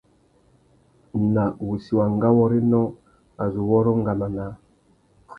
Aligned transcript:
Nà 1.33 1.43
wussi 1.65 1.91
wa 1.97 2.05
ngawôrénô, 2.15 2.81
a 3.41 3.43
zu 3.53 3.61
wôrrô 3.69 3.93
ngama 4.01 4.27
naā. 4.35 4.53